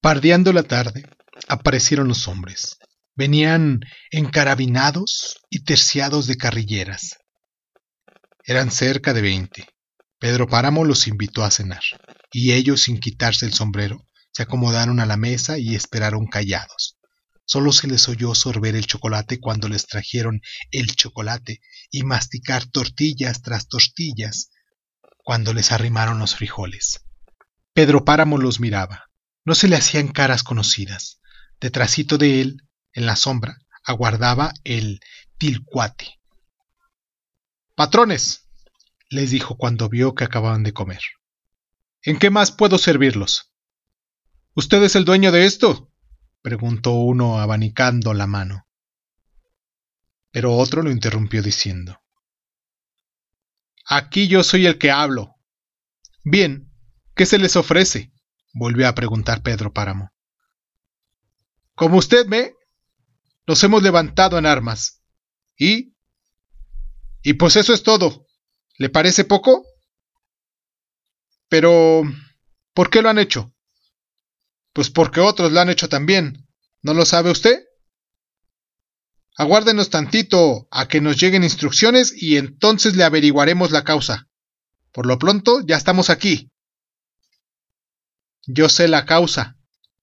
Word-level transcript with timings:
Pardeando 0.00 0.54
la 0.54 0.62
tarde, 0.62 1.04
aparecieron 1.46 2.08
los 2.08 2.26
hombres. 2.26 2.78
Venían 3.16 3.80
encarabinados 4.10 5.42
y 5.50 5.64
terciados 5.64 6.26
de 6.26 6.38
carrilleras. 6.38 7.18
Eran 8.44 8.70
cerca 8.70 9.12
de 9.12 9.20
veinte. 9.20 9.68
Pedro 10.18 10.48
Páramo 10.48 10.86
los 10.86 11.06
invitó 11.06 11.44
a 11.44 11.50
cenar, 11.50 11.82
y 12.32 12.52
ellos, 12.52 12.82
sin 12.82 12.98
quitarse 12.98 13.44
el 13.44 13.52
sombrero, 13.52 14.06
se 14.32 14.42
acomodaron 14.42 15.00
a 15.00 15.06
la 15.06 15.18
mesa 15.18 15.58
y 15.58 15.74
esperaron 15.74 16.26
callados. 16.26 16.96
Solo 17.44 17.70
se 17.70 17.86
les 17.86 18.08
oyó 18.08 18.34
sorber 18.34 18.76
el 18.76 18.86
chocolate 18.86 19.38
cuando 19.38 19.68
les 19.68 19.86
trajeron 19.86 20.40
el 20.70 20.94
chocolate 20.96 21.60
y 21.90 22.04
masticar 22.04 22.64
tortillas 22.64 23.42
tras 23.42 23.68
tortillas 23.68 24.50
cuando 25.18 25.52
les 25.52 25.72
arrimaron 25.72 26.18
los 26.18 26.36
frijoles. 26.36 27.00
Pedro 27.74 28.04
Páramo 28.06 28.38
los 28.38 28.60
miraba. 28.60 29.09
No 29.44 29.54
se 29.54 29.68
le 29.68 29.76
hacían 29.76 30.08
caras 30.08 30.42
conocidas. 30.42 31.20
Detrásito 31.60 32.18
de 32.18 32.40
él, 32.40 32.68
en 32.92 33.06
la 33.06 33.16
sombra, 33.16 33.58
aguardaba 33.82 34.52
el 34.64 35.00
tilcuate. 35.38 36.20
Patrones, 37.74 38.48
les 39.08 39.30
dijo 39.30 39.56
cuando 39.56 39.88
vio 39.88 40.14
que 40.14 40.24
acababan 40.24 40.62
de 40.62 40.72
comer. 40.72 41.00
¿En 42.02 42.18
qué 42.18 42.30
más 42.30 42.52
puedo 42.52 42.78
servirlos? 42.78 43.52
¿Usted 44.54 44.82
es 44.82 44.96
el 44.96 45.04
dueño 45.04 45.32
de 45.32 45.46
esto? 45.46 45.92
preguntó 46.42 46.92
uno 46.92 47.38
abanicando 47.38 48.14
la 48.14 48.26
mano. 48.26 48.66
Pero 50.30 50.56
otro 50.56 50.82
lo 50.82 50.90
interrumpió 50.90 51.42
diciendo 51.42 52.00
Aquí 53.86 54.28
yo 54.28 54.44
soy 54.44 54.66
el 54.66 54.78
que 54.78 54.90
hablo. 54.90 55.34
Bien, 56.22 56.70
¿qué 57.16 57.26
se 57.26 57.38
les 57.38 57.56
ofrece? 57.56 58.12
Volvió 58.52 58.88
a 58.88 58.94
preguntar 58.94 59.42
Pedro 59.42 59.72
Páramo. 59.72 60.12
Como 61.74 61.98
usted 61.98 62.26
ve, 62.28 62.54
nos 63.46 63.62
hemos 63.64 63.82
levantado 63.82 64.38
en 64.38 64.46
armas. 64.46 65.02
¿Y? 65.56 65.94
Y 67.22 67.34
pues 67.34 67.56
eso 67.56 67.72
es 67.72 67.82
todo. 67.82 68.26
¿Le 68.76 68.88
parece 68.88 69.24
poco? 69.24 69.64
Pero... 71.48 72.02
¿Por 72.72 72.88
qué 72.88 73.02
lo 73.02 73.08
han 73.08 73.18
hecho? 73.18 73.52
Pues 74.72 74.90
porque 74.90 75.20
otros 75.20 75.52
lo 75.52 75.60
han 75.60 75.70
hecho 75.70 75.88
también. 75.88 76.46
¿No 76.82 76.94
lo 76.94 77.04
sabe 77.04 77.30
usted? 77.30 77.64
Aguárdenos 79.36 79.90
tantito 79.90 80.68
a 80.70 80.86
que 80.86 81.00
nos 81.00 81.20
lleguen 81.20 81.44
instrucciones 81.44 82.12
y 82.14 82.36
entonces 82.36 82.94
le 82.96 83.04
averiguaremos 83.04 83.70
la 83.70 83.84
causa. 83.84 84.28
Por 84.92 85.06
lo 85.06 85.18
pronto 85.18 85.60
ya 85.66 85.76
estamos 85.76 86.10
aquí. 86.10 86.50
Yo 88.46 88.68
sé 88.68 88.88
la 88.88 89.06
causa, 89.06 89.58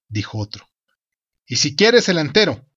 dijo 0.07 0.37
otro. 0.37 0.67
Y 1.45 1.57
si 1.57 1.75
quieres 1.75 2.09
el 2.09 2.17
entero. 2.17 2.67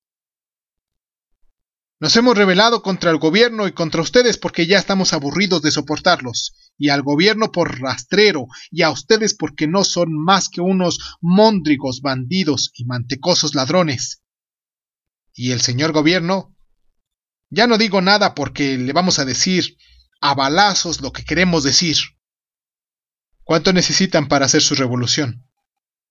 Nos 1.98 2.16
hemos 2.16 2.36
rebelado 2.36 2.82
contra 2.82 3.10
el 3.10 3.18
gobierno 3.18 3.66
y 3.66 3.72
contra 3.72 4.00
ustedes 4.00 4.38
porque 4.38 4.66
ya 4.66 4.78
estamos 4.78 5.12
aburridos 5.12 5.60
de 5.60 5.70
soportarlos, 5.70 6.54
y 6.78 6.88
al 6.88 7.02
gobierno 7.02 7.52
por 7.52 7.78
rastrero, 7.78 8.46
y 8.70 8.82
a 8.82 8.90
ustedes 8.90 9.34
porque 9.34 9.66
no 9.66 9.84
son 9.84 10.14
más 10.14 10.48
que 10.48 10.62
unos 10.62 11.18
móndrigos 11.20 12.00
bandidos 12.00 12.70
y 12.74 12.86
mantecosos 12.86 13.54
ladrones. 13.54 14.22
Y 15.34 15.52
el 15.52 15.60
señor 15.60 15.92
gobierno, 15.92 16.56
ya 17.50 17.66
no 17.66 17.76
digo 17.76 18.00
nada 18.00 18.34
porque 18.34 18.78
le 18.78 18.94
vamos 18.94 19.18
a 19.18 19.26
decir 19.26 19.76
a 20.22 20.34
balazos 20.34 21.02
lo 21.02 21.12
que 21.12 21.24
queremos 21.24 21.64
decir. 21.64 21.96
¿Cuánto 23.44 23.74
necesitan 23.74 24.28
para 24.28 24.46
hacer 24.46 24.62
su 24.62 24.74
revolución? 24.74 25.49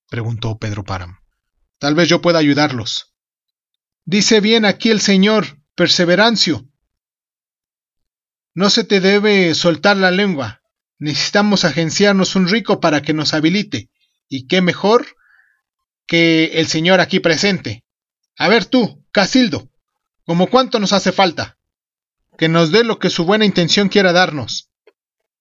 Preguntó 0.10 0.58
Pedro 0.58 0.84
Páramo. 0.84 1.20
Tal 1.78 1.96
vez 1.96 2.10
yo 2.10 2.22
pueda 2.22 2.40
ayudarlos. 2.40 3.14
Dice 4.06 4.42
bien 4.42 4.66
aquí 4.66 4.90
el 4.90 5.02
señor, 5.02 5.60
Perseverancio. 5.76 6.68
No 8.54 8.70
se 8.70 8.84
te 8.84 9.00
debe 9.00 9.56
soltar 9.56 9.96
la 9.96 10.12
lengua. 10.12 10.62
Necesitamos 10.98 11.64
agenciarnos 11.64 12.36
un 12.36 12.50
rico 12.50 12.82
para 12.82 13.02
que 13.02 13.14
nos 13.14 13.34
habilite. 13.34 13.90
Y 14.28 14.48
qué 14.48 14.62
mejor 14.62 15.06
que 16.06 16.46
el 16.56 16.68
señor 16.68 17.00
aquí 17.00 17.20
presente. 17.20 17.86
A 18.38 18.50
ver 18.50 18.66
tú, 18.66 19.06
Casildo, 19.12 19.70
¿cómo 20.26 20.48
cuánto 20.48 20.80
nos 20.80 20.92
hace 20.92 21.12
falta? 21.12 21.58
Que 22.38 22.50
nos 22.50 22.72
dé 22.72 22.84
lo 22.84 23.00
que 23.00 23.10
su 23.10 23.26
buena 23.26 23.46
intención 23.46 23.90
quiera 23.90 24.12
darnos. 24.12 24.72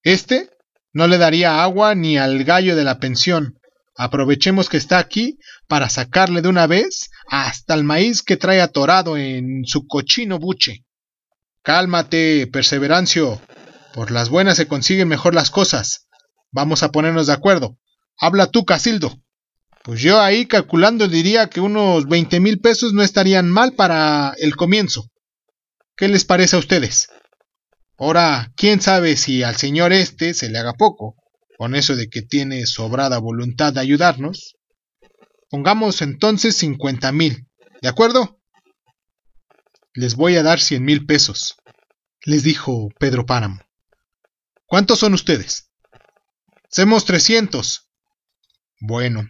Este 0.03 0.49
no 0.93 1.07
le 1.07 1.17
daría 1.17 1.61
agua 1.61 1.95
ni 1.95 2.17
al 2.17 2.43
gallo 2.43 2.75
de 2.75 2.83
la 2.83 2.99
pensión. 2.99 3.58
Aprovechemos 3.95 4.69
que 4.69 4.77
está 4.77 4.97
aquí 4.97 5.37
para 5.67 5.89
sacarle 5.89 6.41
de 6.41 6.49
una 6.49 6.67
vez 6.67 7.09
hasta 7.27 7.73
el 7.73 7.83
maíz 7.83 8.23
que 8.23 8.37
trae 8.37 8.61
atorado 8.61 9.17
en 9.17 9.65
su 9.65 9.87
cochino 9.87 10.39
buche. 10.39 10.85
Cálmate, 11.63 12.47
Perseverancio. 12.47 13.41
Por 13.93 14.11
las 14.11 14.29
buenas 14.29 14.57
se 14.57 14.67
consiguen 14.67 15.07
mejor 15.07 15.35
las 15.35 15.51
cosas. 15.51 16.07
Vamos 16.51 16.83
a 16.83 16.91
ponernos 16.91 17.27
de 17.27 17.33
acuerdo. 17.33 17.77
Habla 18.17 18.47
tú, 18.47 18.65
Casildo. 18.65 19.19
Pues 19.83 20.01
yo 20.01 20.21
ahí 20.21 20.45
calculando 20.45 21.07
diría 21.07 21.47
que 21.47 21.61
unos 21.61 22.07
veinte 22.07 22.39
mil 22.39 22.59
pesos 22.59 22.93
no 22.93 23.01
estarían 23.01 23.49
mal 23.49 23.73
para 23.73 24.33
el 24.37 24.55
comienzo. 24.55 25.09
¿Qué 25.95 26.07
les 26.07 26.25
parece 26.25 26.55
a 26.55 26.59
ustedes? 26.59 27.09
Ahora, 27.97 28.53
quién 28.55 28.81
sabe 28.81 29.17
si 29.17 29.43
al 29.43 29.57
señor 29.57 29.91
este 29.91 30.33
se 30.33 30.49
le 30.49 30.57
haga 30.57 30.73
poco, 30.73 31.15
con 31.59 31.75
eso 31.75 31.97
de 31.97 32.09
que 32.09 32.21
tiene 32.21 32.65
sobrada 32.65 33.17
voluntad 33.17 33.73
de 33.73 33.81
ayudarnos. 33.81 34.55
Pongamos 35.49 36.01
entonces 36.01 36.55
cincuenta 36.55 37.11
mil, 37.11 37.49
¿de 37.81 37.89
acuerdo? 37.89 38.39
Les 39.93 40.15
voy 40.15 40.37
a 40.37 40.43
dar 40.43 40.61
cien 40.61 40.85
mil 40.85 41.05
pesos, 41.05 41.57
les 42.23 42.43
dijo 42.43 42.87
Pedro 42.97 43.25
Páramo. 43.25 43.59
¿Cuántos 44.67 44.99
son 44.99 45.13
ustedes? 45.13 45.69
Somos 46.69 47.03
trescientos. 47.03 47.89
Bueno, 48.79 49.27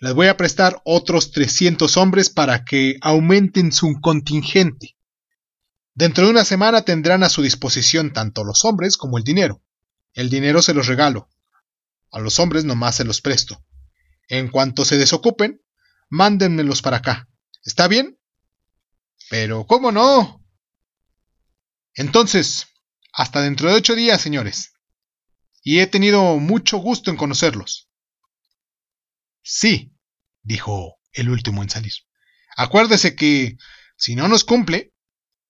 les 0.00 0.14
voy 0.14 0.28
a 0.28 0.38
prestar 0.38 0.80
otros 0.86 1.32
trescientos 1.32 1.98
hombres 1.98 2.30
para 2.30 2.64
que 2.64 2.96
aumenten 3.02 3.72
su 3.72 4.00
contingente. 4.00 4.96
Dentro 5.92 6.24
de 6.24 6.30
una 6.30 6.46
semana 6.46 6.80
tendrán 6.80 7.24
a 7.24 7.28
su 7.28 7.42
disposición 7.42 8.14
tanto 8.14 8.42
los 8.42 8.64
hombres 8.64 8.96
como 8.96 9.18
el 9.18 9.24
dinero. 9.24 9.62
El 10.14 10.30
dinero 10.30 10.62
se 10.62 10.72
los 10.72 10.86
regalo. 10.86 11.28
A 12.10 12.20
los 12.20 12.38
hombres 12.38 12.64
nomás 12.64 12.96
se 12.96 13.04
los 13.04 13.20
presto. 13.20 13.64
En 14.28 14.48
cuanto 14.48 14.84
se 14.84 14.96
desocupen, 14.96 15.62
mándenmelos 16.08 16.82
para 16.82 16.98
acá. 16.98 17.28
¿Está 17.64 17.88
bien? 17.88 18.18
Pero, 19.30 19.66
¿cómo 19.66 19.92
no? 19.92 20.44
Entonces, 21.94 22.66
hasta 23.12 23.42
dentro 23.42 23.68
de 23.68 23.76
ocho 23.76 23.94
días, 23.94 24.20
señores. 24.20 24.72
Y 25.62 25.80
he 25.80 25.86
tenido 25.86 26.38
mucho 26.38 26.78
gusto 26.78 27.10
en 27.10 27.16
conocerlos. 27.16 27.90
Sí, 29.42 29.94
dijo 30.42 30.98
el 31.12 31.28
último 31.28 31.62
en 31.62 31.70
salir. 31.70 31.92
Acuérdese 32.56 33.14
que, 33.16 33.56
si 33.96 34.14
no 34.14 34.28
nos 34.28 34.44
cumple, 34.44 34.94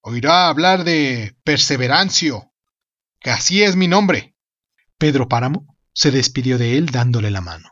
oirá 0.00 0.48
hablar 0.48 0.84
de 0.84 1.36
Perseverancio, 1.44 2.52
que 3.20 3.30
así 3.30 3.62
es 3.62 3.76
mi 3.76 3.88
nombre. 3.88 4.36
Pedro 4.98 5.28
Páramo 5.28 5.77
se 5.98 6.12
despidió 6.12 6.58
de 6.58 6.78
él 6.78 6.86
dándole 6.86 7.28
la 7.28 7.40
mano. 7.40 7.70